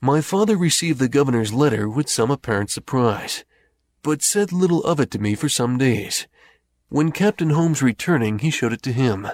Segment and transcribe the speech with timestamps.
[0.00, 3.44] My father received the governor's letter with some apparent surprise,
[4.02, 6.26] but said little of it to me for some days.
[6.88, 9.26] When Captain Holmes returning, he showed it to him,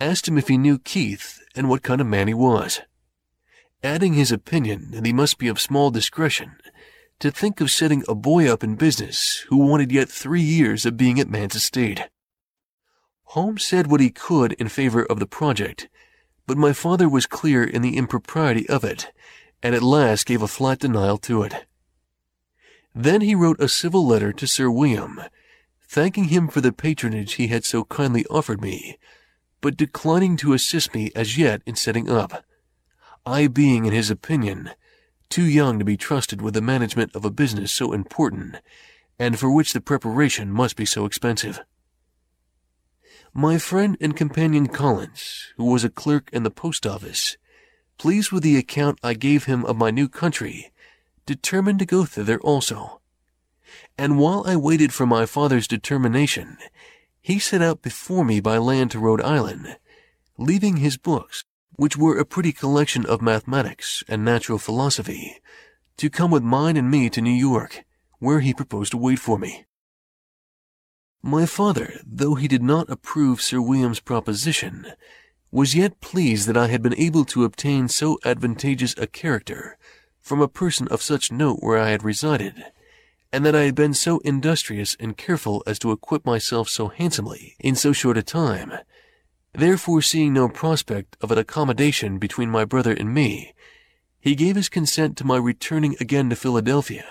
[0.00, 2.80] asked him if he knew Keith and what kind of man he was,
[3.82, 6.56] adding his opinion that he must be of small discretion
[7.20, 10.96] to think of setting a boy up in business who wanted yet three years of
[10.96, 12.08] being at man's estate.
[13.28, 15.88] Holmes said what he could in favor of the project,
[16.46, 19.12] but my father was clear in the impropriety of it,
[19.64, 21.64] and at last gave a flat denial to it.
[22.94, 25.22] Then he wrote a civil letter to Sir William,
[25.88, 28.98] thanking him for the patronage he had so kindly offered me,
[29.62, 32.44] but declining to assist me as yet in setting up,
[33.24, 34.70] I being, in his opinion,
[35.30, 38.56] too young to be trusted with the management of a business so important,
[39.18, 41.60] and for which the preparation must be so expensive.
[43.32, 47.38] My friend and companion Collins, who was a clerk in the post office,
[47.98, 50.72] pleased with the account I gave him of my new country,
[51.26, 53.00] determined to go thither also.
[53.96, 56.58] And while I waited for my father's determination,
[57.20, 59.78] he set out before me by land to Rhode Island,
[60.36, 61.44] leaving his books,
[61.76, 65.40] which were a pretty collection of mathematics and natural philosophy,
[65.96, 67.84] to come with mine and me to New York,
[68.18, 69.64] where he proposed to wait for me.
[71.22, 74.92] My father, though he did not approve Sir William's proposition,
[75.54, 79.78] was yet pleased that I had been able to obtain so advantageous a character
[80.20, 82.60] from a person of such note where I had resided,
[83.32, 87.54] and that I had been so industrious and careful as to equip myself so handsomely
[87.60, 88.72] in so short a time.
[89.52, 93.54] Therefore, seeing no prospect of an accommodation between my brother and me,
[94.18, 97.06] he gave his consent to my returning again to Philadelphia,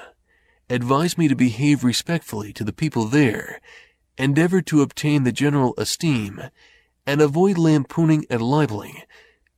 [0.70, 3.62] advised me to behave respectfully to the people there,
[4.18, 6.42] endeavor to obtain the general esteem,
[7.06, 9.02] and avoid lampooning and libeling,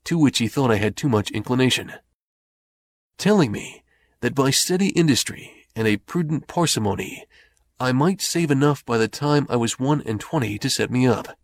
[0.03, 1.93] to which he thought I had too much inclination.
[3.17, 3.83] Telling me
[4.21, 7.25] that by steady industry and a prudent parsimony,
[7.79, 11.05] I might save enough by the time I was one and twenty to set me
[11.05, 11.37] up,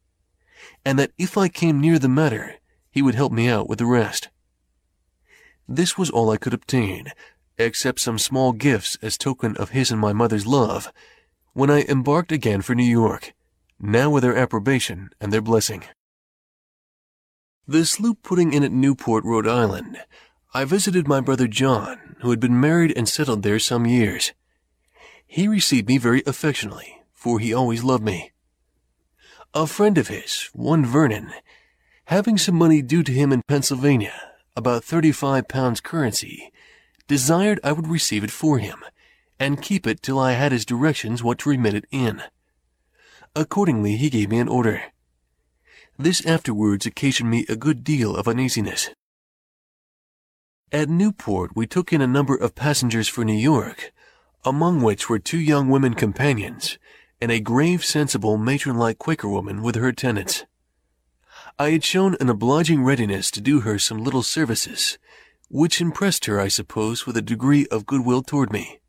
[0.86, 2.56] and that if I came near the matter,
[2.90, 4.30] he would help me out with the rest.
[5.68, 7.12] This was all I could obtain,
[7.58, 10.92] except some small gifts as token of his and my mother's love,
[11.54, 13.34] when I embarked again for New York,
[13.82, 15.84] now with their approbation and their blessing.
[17.68, 19.98] The sloop putting in at Newport, Rhode Island,
[20.54, 24.34] I visited my brother John, who had been married and settled there some years.
[25.26, 28.32] He received me very affectionately, for he always loved me.
[29.54, 31.32] A friend of his, one Vernon,
[32.06, 34.14] having some money due to him in Pennsylvania,
[34.56, 36.52] about thirty-five pounds currency,
[37.08, 38.84] desired I would receive it for him,
[39.40, 42.22] and keep it till I had his directions what to remit it in.
[43.36, 44.84] Accordingly, he gave me an order.
[45.98, 48.90] This afterwards occasioned me a good deal of uneasiness.
[50.72, 53.94] At Newport, we took in a number of passengers for New York,
[54.44, 56.78] among which were two young women companions,
[57.22, 60.46] and a grave, sensible, matron-like Quaker woman with her tenants.
[61.60, 64.98] I had shown an obliging readiness to do her some little services,
[65.50, 68.80] which impressed her, I suppose, with a degree of goodwill toward me.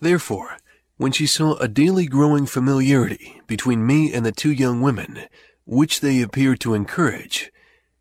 [0.00, 0.56] Therefore,
[0.98, 5.20] when she saw a daily growing familiarity between me and the two young women,
[5.64, 7.52] which they appeared to encourage,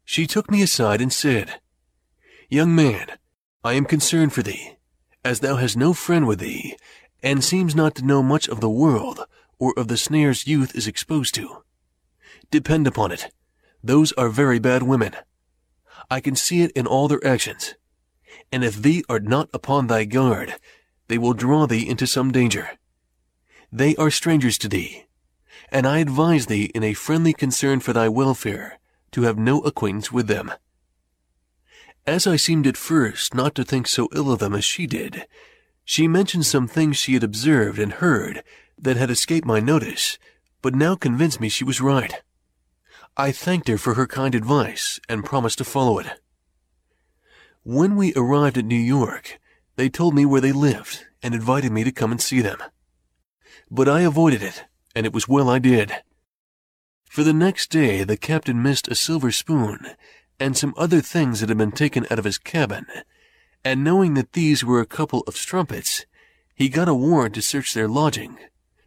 [0.04, 1.60] she took me aside and said,
[2.50, 3.08] Young man,
[3.64, 4.78] I am concerned for thee,
[5.24, 6.76] as thou hast no friend with thee,
[7.22, 9.26] and seems not to know much of the world
[9.60, 11.64] or of the snares youth is exposed to.
[12.50, 13.32] Depend upon it,
[13.84, 15.16] those are very bad women.
[16.10, 17.76] I can see it in all their actions.
[18.52, 20.56] And if thee art not upon thy guard,
[21.10, 22.72] they will draw thee into some danger.
[23.72, 25.06] They are strangers to thee,
[25.72, 28.80] and I advise thee in a friendly concern for thy welfare
[29.12, 30.54] to have no acquaintance with them.
[32.06, 35.28] As I seemed at first not to think so ill of them as she did,
[35.84, 38.44] she mentioned some things she had observed and heard
[38.78, 40.18] that had escaped my notice,
[40.62, 42.22] but now convinced me she was right.
[43.18, 46.08] I thanked her for her kind advice and promised to follow it.
[47.64, 49.40] When we arrived at New York,
[49.76, 52.60] they told me where they lived and invited me to come and see them.
[53.70, 54.66] But I avoided it,
[54.96, 55.92] and it was well I did.
[57.10, 59.80] For the next day the captain missed a silver spoon
[60.40, 62.86] and some other things that had been taken out of his cabin,
[63.66, 66.06] and knowing that these were a couple of strumpets,
[66.56, 68.38] he got a warrant to search their lodging,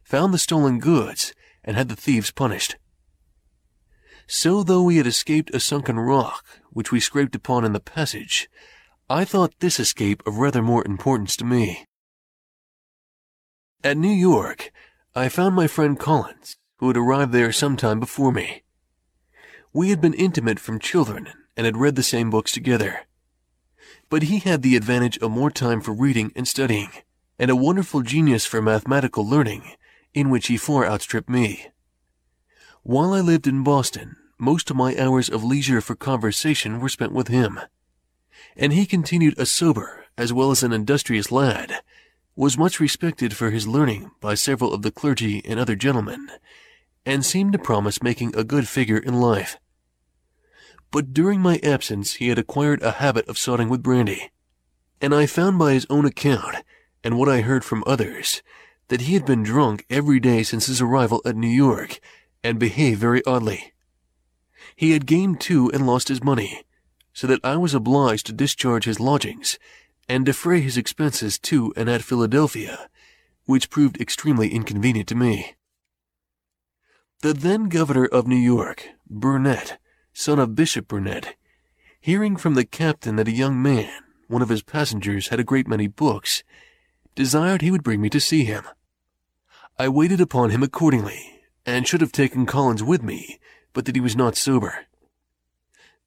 [0.04, 1.34] found the stolen goods,
[1.64, 2.76] and had the thieves punished.
[4.26, 8.48] So though we had escaped a sunken rock, which we scraped upon in the passage,
[9.08, 11.84] I thought this escape of rather more importance to me.
[13.82, 14.72] At New York,
[15.14, 18.62] I found my friend Collins, who had arrived there some time before me.
[19.72, 23.06] We had been intimate from children and had read the same books together.
[24.10, 26.90] But he had the advantage of more time for reading and studying,
[27.38, 29.72] and a wonderful genius for mathematical learning,
[30.12, 31.68] in which he far outstripped me.
[32.82, 37.12] While I lived in Boston, most of my hours of leisure for conversation were spent
[37.12, 37.58] with him.
[38.58, 41.80] And he continued a sober as well as an industrious lad,
[42.40, 46.31] was much respected for his learning by several of the clergy and other gentlemen,
[47.04, 49.58] and seemed to promise making a good figure in life.
[50.90, 54.31] But during my absence he had acquired a habit of sotting with brandy,
[55.02, 56.64] and I found by his own account,
[57.04, 58.40] and what I heard from others,
[58.88, 62.00] that he had been drunk every day since his arrival at New York,
[62.42, 63.75] and behaved very oddly.
[64.75, 66.62] He had gained too and lost his money,
[67.12, 69.58] so that I was obliged to discharge his lodgings
[70.10, 72.90] and defray his expenses to and at Philadelphia,
[73.44, 75.54] which proved extremely inconvenient to me.
[77.20, 79.78] The then governor of New York, Burnet,
[80.12, 81.36] son of Bishop Burnet,
[82.00, 83.92] hearing from the captain that a young man,
[84.26, 86.42] one of his passengers, had a great many books,
[87.14, 88.64] desired he would bring me to see him.
[89.78, 93.38] I waited upon him accordingly, and should have taken Collins with me,
[93.72, 94.86] but that he was not sober.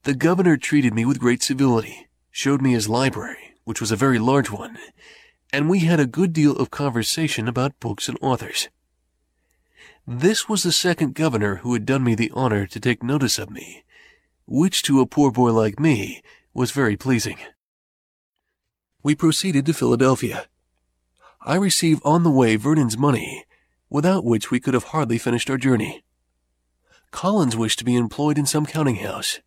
[0.04, 4.20] The governor treated me with great civility, showed me his library, which was a very
[4.20, 4.78] large one,
[5.52, 8.70] and we had a good deal of conversation about books and authors.
[10.06, 13.50] This was the second governor who had done me the honor to take notice of
[13.50, 13.84] me,
[14.46, 16.22] which to a poor boy like me
[16.54, 17.38] was very pleasing.
[19.02, 20.48] We proceeded to Philadelphia.
[21.42, 23.46] I received on the way Vernon's money,
[23.90, 26.04] without which we could have hardly finished our journey.
[27.12, 29.40] Collins wished to be employed in some counting house,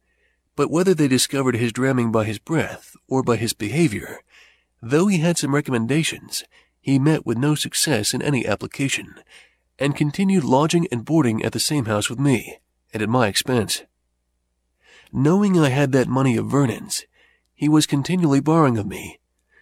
[0.56, 4.20] but whether they discovered his dramming by his breath or by his behavior,
[4.82, 6.44] though he had some recommendations,
[6.81, 9.14] he met with no success in any application,
[9.79, 12.58] and continued lodging and boarding at the same house with me,
[12.93, 13.82] and at my expense.
[15.12, 17.05] Knowing I had that money of Vernon's,
[17.55, 19.19] he was continually borrowing of me,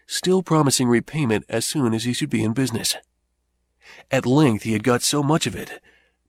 [0.06, 2.96] still promising repayment as soon as he should be in business.
[4.10, 5.82] At length he had got so much of it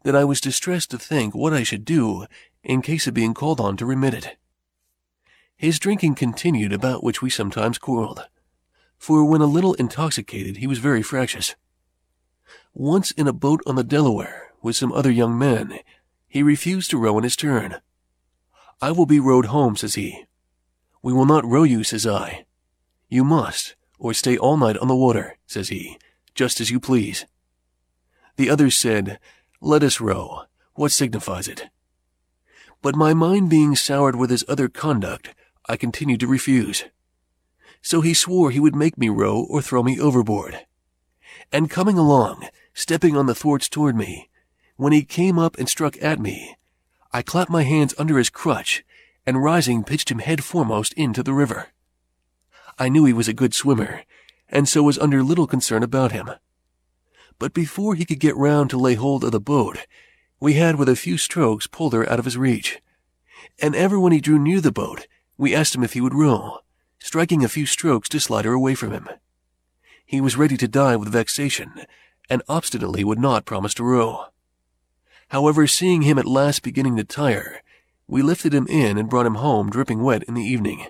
[0.04, 2.26] that I was distressed to think what I should do
[2.64, 4.38] in case of being called on to remit it.
[5.58, 8.28] His drinking continued, about which we sometimes quarreled,
[8.98, 11.56] for when a little intoxicated he was very fractious.
[12.74, 15.80] Once in a boat on the Delaware with some other young men,
[16.28, 17.78] he refused to row in his turn.
[18.82, 20.26] I will be rowed home, says he.
[21.02, 22.46] We will not row you, says I.
[23.08, 25.98] You must, or stay all night on the water, says he,
[26.34, 27.26] just as you please.
[28.36, 29.20] The others said,
[29.62, 30.44] Let us row.
[30.74, 31.70] What signifies it?
[32.82, 35.34] But my mind being soured with his other conduct,
[35.68, 36.86] I continued to refuse.
[37.82, 40.66] So he swore he would make me row or throw me overboard.
[41.52, 44.30] And coming along, stepping on the thwarts toward me,
[44.76, 46.56] when he came up and struck at me,
[47.12, 48.84] I clapped my hands under his crutch
[49.26, 51.70] and rising pitched him head foremost into the river.
[52.78, 54.04] I knew he was a good swimmer,
[54.50, 56.30] and so was under little concern about him.
[57.40, 59.86] But before he could get round to lay hold of the boat,
[60.40, 62.82] we had with a few strokes pulled her out of his reach.
[63.62, 66.60] And ever when he drew near the boat, we asked him if he would row,
[67.00, 69.08] striking a few strokes to slide her away from him.
[70.06, 71.86] He was ready to die with vexation,
[72.30, 74.26] and obstinately would not promise to row.
[75.30, 77.62] However, seeing him at last beginning to tire,
[78.08, 80.88] we lifted him in and brought him home dripping wet in the evening.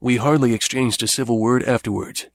[0.00, 2.26] We hardly exchanged a civil word afterwards,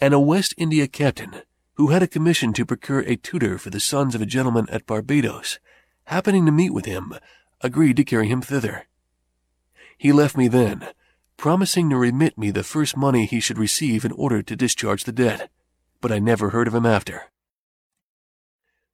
[0.00, 1.42] and a West India captain,
[1.74, 4.86] who had a commission to procure a tutor for the sons of a gentleman at
[4.86, 5.60] Barbados,
[6.04, 7.14] happening to meet with him,
[7.60, 8.86] agreed to carry him thither.
[10.00, 10.88] He left me then,
[11.36, 15.12] promising to remit me the first money he should receive in order to discharge the
[15.12, 15.50] debt,
[16.00, 17.24] but I never heard of him after.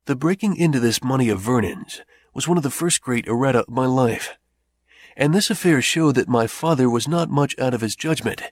[0.07, 2.01] The breaking into this money of Vernon's
[2.35, 4.37] was one of the first great errata of my life,
[5.17, 8.43] and this affair showed that my father was not much out of his judgment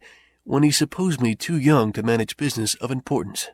[0.44, 3.50] when he supposed me too young to manage business of importance.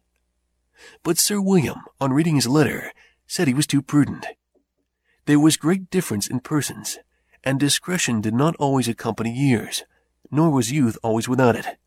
[1.03, 2.93] But Sir William, on reading his letter,
[3.27, 4.27] said he was too prudent.
[5.25, 6.99] There was great difference in persons,
[7.45, 9.85] and discretion did not always accompany years,
[10.31, 11.79] nor was youth always without it.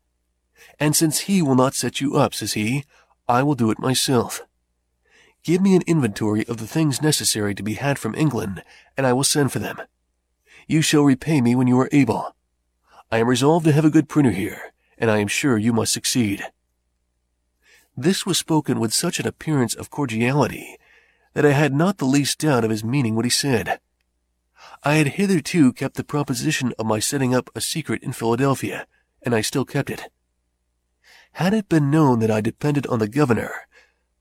[0.78, 2.84] And since he will not set you up, says he,
[3.28, 4.42] I will do it myself.
[5.42, 8.62] Give me an inventory of the things necessary to be had from England,
[8.96, 9.80] and I will send for them.
[10.66, 12.34] You shall repay me when you are able.
[13.12, 15.92] I am resolved to have a good printer here, and I am sure you must
[15.92, 16.44] succeed.
[17.96, 20.78] This was spoken with such an appearance of cordiality
[21.34, 23.78] that I had not the least doubt of his meaning what he said.
[24.86, 28.86] I had hitherto kept the proposition of my setting up a secret in Philadelphia,
[29.22, 30.10] and I still kept it.
[31.32, 33.66] Had it been known that I depended on the governor,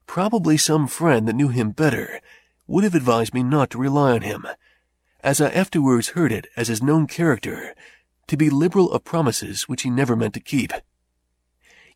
[0.07, 2.21] probably some friend that knew him better
[2.65, 4.47] would have advised me not to rely on him,
[5.19, 7.75] as I afterwards heard it as his known character
[8.27, 10.71] to be liberal of promises which he never meant to keep.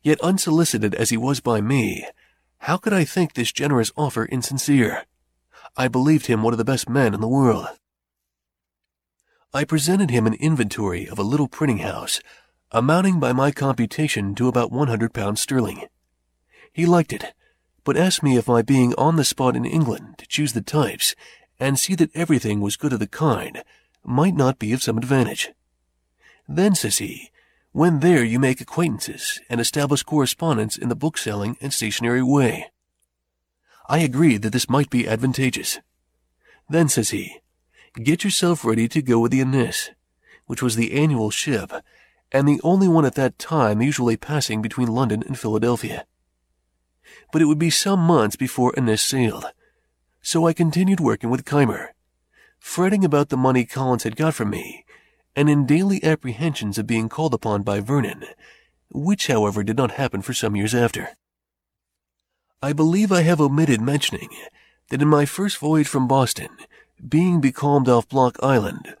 [0.02, 2.06] Yet unsolicited as he was by me,
[2.58, 5.06] how could I think this generous offer insincere?
[5.74, 7.68] I believed him one of the best men in the world.
[9.54, 12.20] I presented him an inventory of a little printing house,
[12.70, 15.86] amounting by my computation to about 100 pounds sterling.
[16.70, 17.32] He liked it,
[17.82, 21.14] but asked me if my being on the spot in England to choose the types
[21.58, 23.64] and see that everything was good of the kind
[24.04, 25.50] might not be of some advantage.
[26.46, 27.30] Then, says he,
[27.72, 32.70] when there you make acquaintances and establish correspondence in the bookselling and stationery way.
[33.88, 35.78] I agreed that this might be advantageous.
[36.68, 37.40] Then, says he,
[37.94, 39.90] get yourself ready to go with the Annis,
[40.46, 41.72] which was the annual ship,
[42.32, 46.06] and the only one at that time usually passing between London and Philadelphia.
[47.32, 49.46] But it would be some months before Annis sailed,
[50.20, 51.88] so I continued working with Keimer,
[52.58, 54.84] fretting about the money Collins had got from me,
[55.34, 58.24] and in daily apprehensions of being called upon by Vernon,
[58.90, 61.10] which, however, did not happen for some years after.
[62.62, 64.30] I believe I have omitted mentioning
[64.90, 66.48] that in my first voyage from Boston,
[67.06, 68.96] being becalmed off Block Island,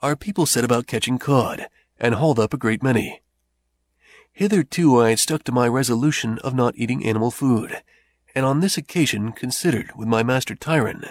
[0.00, 1.66] our people set about catching cod,
[1.98, 3.22] and hauled up a great many.
[4.32, 7.82] Hitherto I had stuck to my resolution of not eating animal food,
[8.34, 11.04] and on this occasion considered with my master Tryon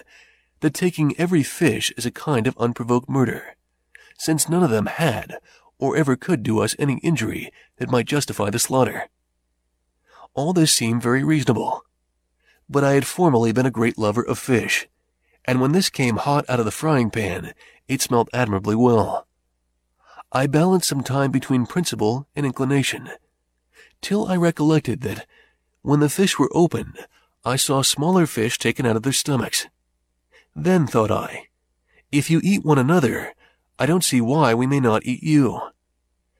[0.61, 3.55] that taking every fish is a kind of unprovoked murder,
[4.17, 5.37] since none of them had
[5.77, 9.09] or ever could do us any injury that might justify the slaughter.
[10.33, 11.83] All this seemed very reasonable,
[12.69, 14.87] but I had formerly been a great lover of fish,
[15.45, 17.53] and when this came hot out of the frying pan,
[17.87, 19.27] it smelt admirably well.
[20.31, 23.09] I balanced some time between principle and inclination,
[24.01, 25.25] till I recollected that
[25.81, 27.05] when the fish were opened,
[27.43, 29.67] I saw smaller fish taken out of their stomachs.
[30.55, 31.47] Then, thought I,
[32.11, 33.33] if you eat one another,
[33.79, 35.59] I don't see why we may not eat you.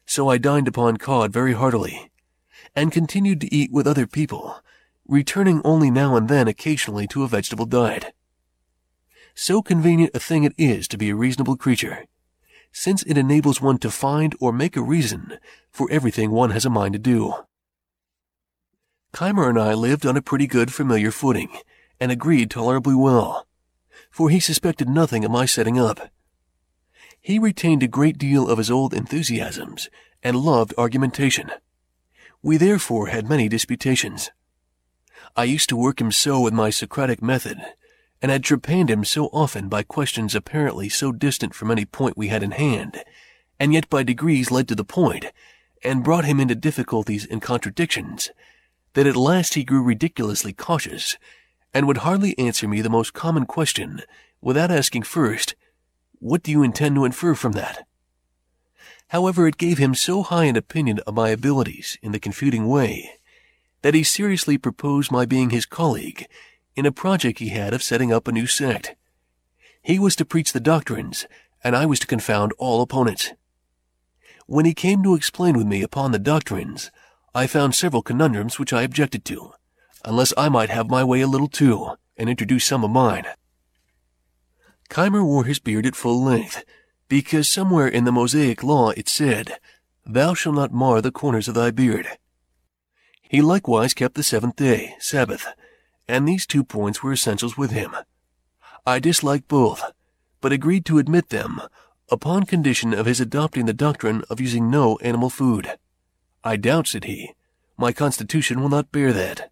[0.06, 2.12] So I dined upon cod very heartily,
[2.76, 4.62] and continued to eat with other people,
[5.08, 8.14] returning only now and then occasionally to a vegetable diet.
[9.34, 12.06] So convenient a thing it is to be a reasonable creature,
[12.72, 15.40] since it enables one to find or make a reason
[15.72, 17.34] for everything one has a mind to do.
[19.14, 21.50] Keimer and I lived on a pretty good familiar footing,
[22.00, 23.48] and agreed tolerably well
[24.12, 26.12] for he suspected nothing of my setting up.
[27.20, 29.90] He retained a great deal of his old enthusiasms
[30.22, 31.50] and loved argumentation.
[32.44, 34.32] We therefore had many disputations.
[35.36, 37.62] I used to work him so with my Socratic method,
[38.22, 42.28] and had trepanned him so often by questions apparently so distant from any point we
[42.28, 43.04] had in hand,
[43.60, 45.26] and yet by degrees led to the point,
[45.84, 48.30] and brought him into difficulties and contradictions,
[48.94, 51.18] that at last he grew ridiculously cautious
[51.74, 54.02] and would hardly answer me the most common question
[54.42, 55.56] without asking first,
[56.20, 57.88] What do you intend to infer from that?
[59.08, 63.12] However, it gave him so high an opinion of my abilities in the confuting way
[63.82, 66.28] that he seriously proposed my being his colleague
[66.76, 68.96] in a project he had of setting up a new sect.
[69.82, 71.26] He was to preach the doctrines,
[71.64, 73.32] and I was to confound all opponents.
[74.48, 76.92] When he came to explain with me upon the doctrines,
[77.34, 79.54] I found several conundrums which I objected to,
[80.04, 83.26] unless I might have my way a little too, and introduce some of mine.
[84.90, 86.64] Keimer wore his beard at full length,
[87.08, 89.58] because somewhere in the Mosaic law it said,
[90.06, 92.08] Thou shalt not mar the corners of thy beard.
[93.22, 95.48] He likewise kept the seventh day, Sabbath,
[96.12, 97.96] and these two points were essentials with him.
[98.86, 99.82] I disliked both,
[100.42, 101.62] but agreed to admit them
[102.10, 105.78] upon condition of his adopting the doctrine of using no animal food.
[106.44, 107.32] I doubt, said he,
[107.78, 109.52] my constitution will not bear that.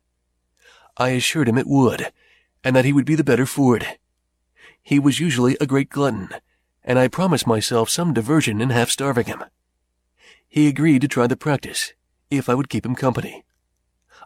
[0.97, 2.11] I assured him it would,
[2.61, 3.97] and that he would be the better for it.
[4.83, 6.29] He was usually a great glutton,
[6.83, 9.45] and I promised myself some diversion in half starving him.
[10.49, 11.93] He agreed to try the practice,
[12.29, 13.45] if I would keep him company.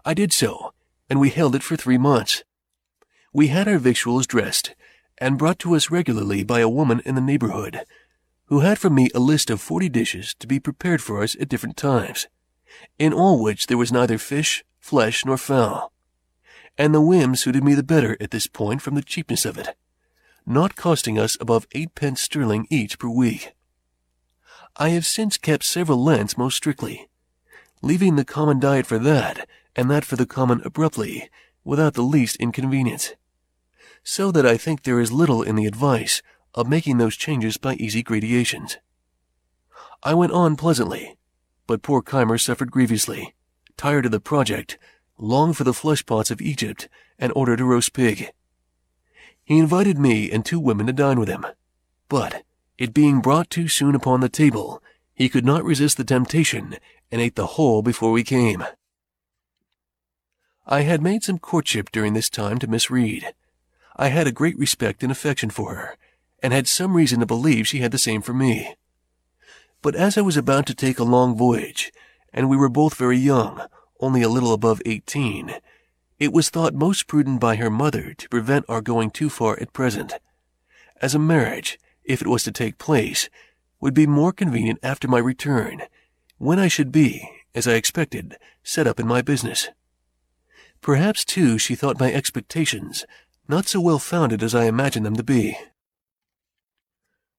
[0.03, 0.73] I did so,
[1.13, 2.43] and we held it for three months.
[3.31, 4.73] We had our victuals dressed,
[5.19, 7.81] and brought to us regularly by a woman in the neighborhood,
[8.47, 11.49] who had from me a list of forty dishes to be prepared for us at
[11.49, 12.25] different times,
[12.97, 15.93] in all which there was neither fish, flesh, nor fowl
[16.77, 19.75] and the whim suited me the better at this point from the cheapness of it,
[20.45, 23.53] not costing us above eight pence sterling each per week.
[24.77, 27.07] I have since kept several Lents most strictly,
[27.83, 31.29] leaving the common diet for that, and that for the common abruptly,
[31.63, 33.13] without the least inconvenience.
[34.03, 36.21] So that I think there is little in the advice
[36.53, 38.77] of making those changes by easy gradations.
[40.03, 41.17] I went on pleasantly,
[41.67, 43.33] but poor Keimer suffered grievously,
[43.77, 44.77] tired of the project,
[45.17, 48.31] longed for the flesh pots of Egypt, and ordered a roast pig.
[49.43, 51.45] He invited me and two women to dine with him,
[52.09, 52.43] but,
[52.77, 54.81] it being brought too soon upon the table,
[55.13, 56.75] He could not resist the temptation
[57.11, 58.63] and ate the whole before we came.
[60.65, 63.33] I had made some courtship during this time to Miss Reed.
[63.97, 65.97] I had a great respect and affection for her,
[66.41, 68.75] and had some reason to believe she had the same for me.
[69.81, 71.91] But as I was about to take a long voyage,
[72.33, 73.61] and we were both very young,
[73.99, 75.55] only a little above eighteen,
[76.17, 79.73] it was thought most prudent by her mother to prevent our going too far at
[79.73, 80.13] present,
[81.01, 83.29] as a marriage, if it was to take place,
[83.81, 85.81] would be more convenient after my return,
[86.37, 89.67] when I should be, as I expected, set up in my business.
[90.83, 93.05] Perhaps, too, she thought my expectations
[93.47, 95.57] not so well founded as I imagined them to be.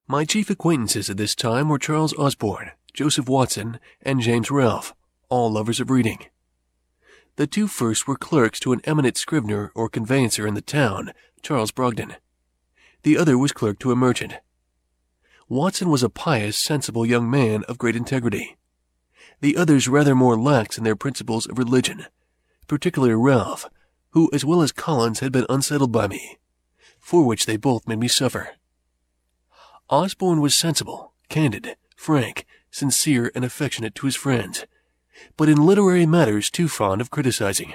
[0.08, 4.94] My chief acquaintances at this time were Charles Osborne, Joseph Watson, and James Ralph,
[5.28, 6.20] all lovers of reading.
[7.36, 11.70] The two first were clerks to an eminent scrivener or conveyancer in the town, Charles
[11.70, 12.16] Brogden.
[13.02, 14.36] The other was clerk to a merchant.
[15.50, 18.56] Watson was a pious, sensible young man of great integrity.
[19.42, 22.06] The others rather more lax in their principles of religion,
[22.66, 23.68] particularly Ralph,
[24.11, 26.38] who as well as Collins had been unsettled by me,
[26.99, 28.50] for which they both made me suffer.
[29.90, 34.66] Osborne was sensible, candid, frank, sincere, and affectionate to his friends,
[35.37, 37.75] but in literary matters too fond of criticizing.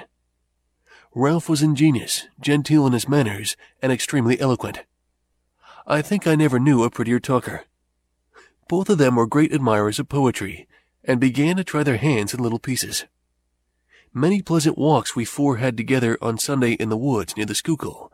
[1.14, 4.84] Ralph was ingenious, genteel in his manners, and extremely eloquent.
[5.86, 7.64] I think I never knew a prettier talker.
[8.68, 10.68] Both of them were great admirers of poetry,
[11.02, 13.06] and began to try their hands in little pieces.
[14.12, 18.12] Many pleasant walks we four had together on Sunday in the woods near the Schuylkill,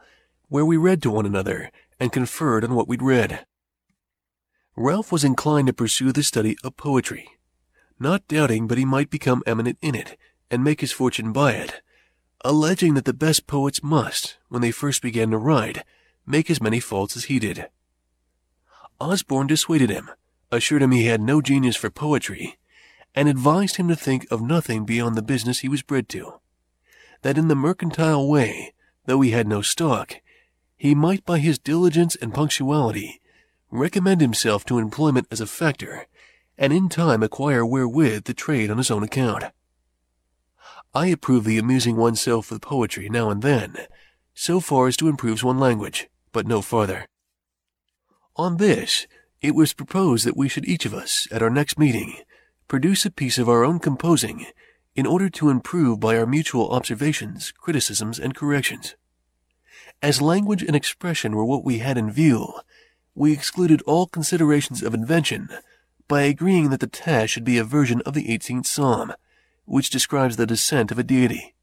[0.49, 3.47] where we read to one another and conferred on what we'd read.
[4.76, 7.31] Ralph was inclined to pursue the study of poetry,
[7.99, 10.19] not doubting but he might become eminent in it
[10.50, 11.81] and make his fortune by it,
[12.45, 15.83] alleging that the best poets must, when they first began to write,
[16.26, 17.71] make as many faults as he did.
[19.00, 20.11] Osborne dissuaded him,
[20.53, 22.59] assured him he had no genius for poetry,
[23.16, 26.35] and advised him to think of nothing beyond the business he was bred to.
[27.23, 28.75] That in the mercantile way,
[29.06, 30.21] though he had no stock,
[30.76, 33.21] he might by his diligence and punctuality
[33.71, 36.06] recommend himself to employment as a factor,
[36.58, 39.45] and in time acquire wherewith to trade on his own account.
[40.95, 43.76] I approve the amusing oneself with poetry now and then,
[44.34, 47.06] so far as to improve one's language, but no farther.
[48.36, 49.06] On this,
[49.41, 52.19] it was proposed that we should each of us, at our next meeting,
[52.69, 54.47] produce a piece of our own composing
[54.95, 58.97] in order to improve by our mutual observations, criticisms, and corrections.
[60.02, 62.55] As language and expression were what we had in view,
[63.15, 65.49] we excluded all considerations of invention
[66.09, 69.13] by agreeing that the task should be a version of the 18th Psalm,
[69.65, 71.55] which describes the descent of a deity.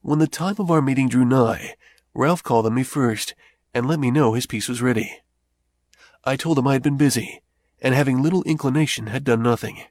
[0.00, 1.74] When the time of our meeting drew nigh,
[2.14, 3.34] Ralph called on me first
[3.72, 5.20] and let me know his piece was ready.
[6.24, 7.42] I told him I had been busy,
[7.82, 9.82] and having little inclination had done nothing.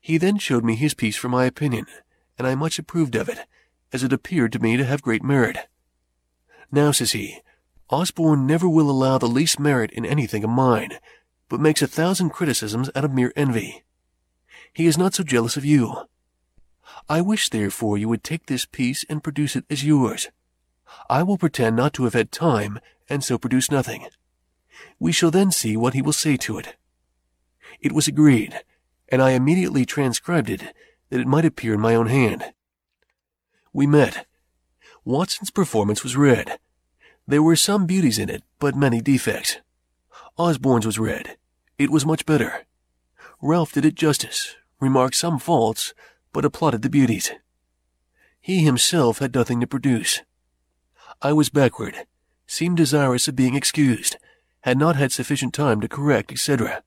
[0.00, 1.86] He then showed me his piece for my opinion,
[2.38, 3.38] and I much approved of it,
[3.92, 5.68] as it appeared to me to have great merit.
[6.72, 7.40] Now, says he,
[7.90, 10.98] Osborne never will allow the least merit in anything of mine,
[11.48, 13.84] but makes a thousand criticisms out of mere envy.
[14.72, 16.08] He is not so jealous of you.
[17.08, 20.28] I wish, therefore, you would take this piece and produce it as yours.
[21.10, 24.06] I will pretend not to have had time, and so produce nothing.
[24.98, 26.76] We shall then see what he will say to it.
[27.80, 28.60] It was agreed,
[29.08, 30.62] and I immediately transcribed it
[31.10, 32.52] that it might appear in my own hand.
[33.72, 34.26] We met.
[35.04, 36.58] Watson's performance was read.
[37.26, 39.58] There were some beauties in it, but many defects.
[40.36, 41.36] Osborne's was read.
[41.78, 42.66] It was much better.
[43.40, 45.94] Ralph did it justice, remarked some faults,
[46.32, 47.30] but applauded the beauties.
[48.40, 50.22] He himself had nothing to produce.
[51.20, 52.06] I was backward,
[52.46, 54.16] seemed desirous of being excused,
[54.62, 56.82] had not had sufficient time to correct, etc.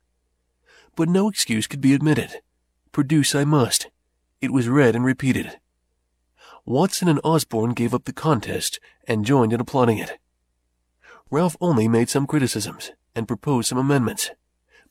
[0.96, 2.42] But no excuse could be admitted.
[2.92, 3.90] Produce I must.
[4.42, 5.60] It was read and repeated.
[6.66, 10.20] Watson and Osborne gave up the contest and joined in applauding it.
[11.30, 14.32] Ralph only made some criticisms and proposed some amendments,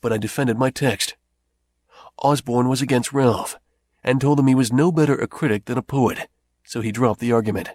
[0.00, 1.16] but I defended my text.
[2.18, 3.58] Osborne was against Ralph
[4.02, 6.28] and told him he was no better a critic than a poet,
[6.64, 7.70] so he dropped the argument.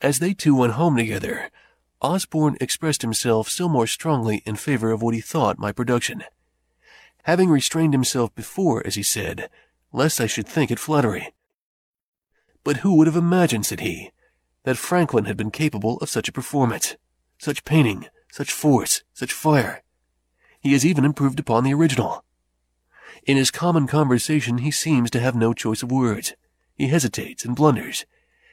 [0.00, 1.50] As they two went home together,
[2.00, 6.24] Osborne expressed himself still more strongly in favor of what he thought my production,
[7.22, 9.48] having restrained himself before, as he said,
[9.92, 11.32] lest I should think it flattery.
[12.64, 14.10] But who would have imagined, said he,
[14.64, 16.96] that Franklin had been capable of such a performance,
[17.38, 19.82] such painting, such force, such fire?
[20.60, 22.24] He has even improved upon the original.
[23.24, 26.34] In his common conversation, he seems to have no choice of words.
[26.74, 28.04] He hesitates and blunders,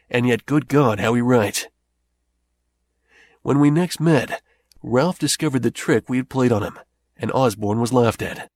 [0.09, 1.67] and yet, good God, how he writes!
[3.41, 4.41] When we next met,
[4.83, 6.79] Ralph discovered the trick we had played on him,
[7.17, 8.49] and Osborne was laughed at.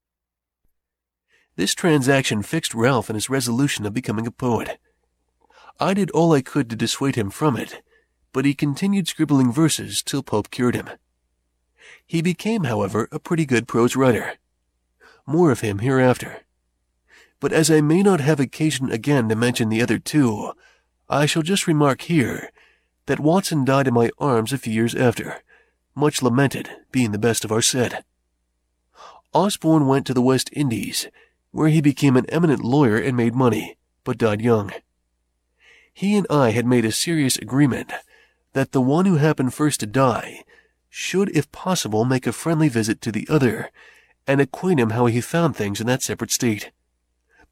[1.55, 4.79] This transaction fixed Ralph in his resolution of becoming a poet.
[5.79, 7.83] I did all I could to dissuade him from it,
[8.31, 10.89] but he continued scribbling verses till Pope cured him.
[12.05, 14.33] He became, however, a pretty good prose writer.
[15.27, 16.41] More of him hereafter.
[17.39, 20.53] But as I may not have occasion again to mention the other two,
[21.09, 22.49] I shall just remark here
[23.05, 25.43] that Watson died in my arms a few years after,
[25.93, 28.05] much lamented, being the best of our set.
[29.33, 31.07] Osborne went to the West Indies,
[31.53, 34.71] where he became an eminent lawyer and made money, but died young.
[35.93, 37.93] He and I had made a serious agreement
[38.53, 40.43] that the one who happened first to die
[40.89, 43.69] should, if possible, make a friendly visit to the other
[44.25, 46.71] and acquaint him how he found things in that separate state.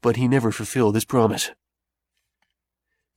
[0.00, 1.52] But he never fulfilled his promise.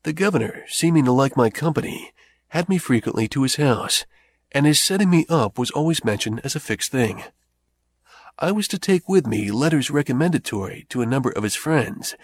[0.04, 2.12] The governor, seeming to like my company,
[2.50, 4.06] had me frequently to his house,
[4.52, 7.24] and his setting me up was always mentioned as a fixed thing.
[8.38, 12.15] I was to take with me letters recommendatory to a number of his friends,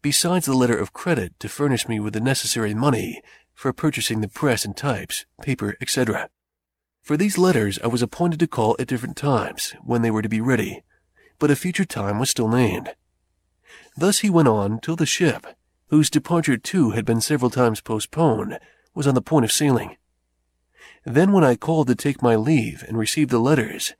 [0.00, 3.20] besides the letter of credit to furnish me with the necessary money
[3.52, 6.28] for purchasing the press and types, paper, etc.
[7.02, 10.28] For these letters I was appointed to call at different times when they were to
[10.28, 10.84] be ready,
[11.40, 12.94] but a future time was still named.
[13.96, 15.48] Thus he went on till the ship,
[15.88, 18.60] whose departure too had been several times postponed,
[18.94, 19.96] was on the point of sailing.
[21.04, 23.94] Then when I called to take my leave and receive the letters,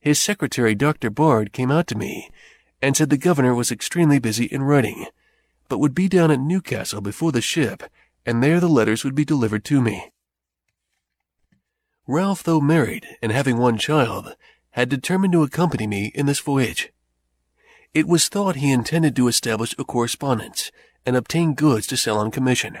[0.00, 1.10] his secretary, Dr.
[1.10, 2.30] Bard, came out to me
[2.80, 5.06] and said the governor was extremely busy in writing,
[5.68, 7.82] but would be down at Newcastle before the ship,
[8.24, 10.12] and there the letters would be delivered to me.
[12.06, 14.34] Ralph, though married and having one child,
[14.70, 16.90] had determined to accompany me in this voyage.
[17.92, 20.70] It was thought he intended to establish a correspondence
[21.04, 22.78] and obtain goods to sell on commission.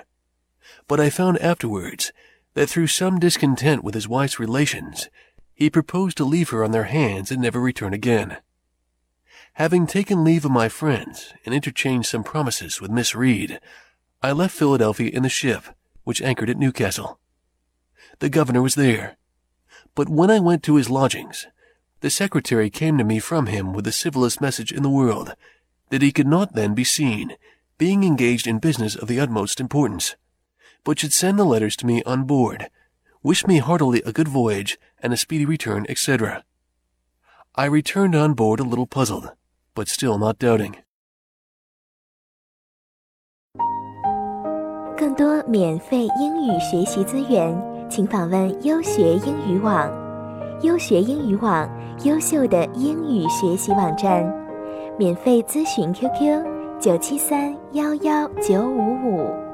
[0.86, 2.12] But I found afterwards
[2.54, 5.08] that through some discontent with his wife's relations,
[5.58, 8.36] he proposed to leave her on their hands and never return again.
[9.54, 13.58] Having taken leave of my friends and interchanged some promises with Miss Reed,
[14.22, 15.64] I left Philadelphia in the ship,
[16.04, 17.18] which anchored at Newcastle.
[18.20, 19.16] The governor was there.
[19.96, 21.48] But when I went to his lodgings,
[22.02, 25.34] the secretary came to me from him with the civilest message in the world,
[25.90, 27.34] that he could not then be seen,
[27.78, 30.14] being engaged in business of the utmost importance,
[30.84, 32.70] but should send the letters to me on board,
[33.23, 36.43] wish me heartily a good voyage and a speedy return, etc.
[37.55, 39.33] I returned on board a little puzzled,
[39.75, 40.73] but still not doubting.
[44.97, 47.55] 更多免费英语学习资源，
[47.89, 49.91] 请访问优学英语网。
[50.61, 51.69] 优学英语网，
[52.05, 54.23] 优秀的英语学习网站。
[54.97, 59.46] 免费咨询 QQ：九七三幺幺九五五。